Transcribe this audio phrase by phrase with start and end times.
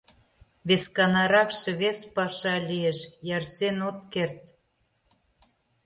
[0.67, 2.99] Весканаракше вес паша лиеш,
[3.35, 4.41] ярсен от керт.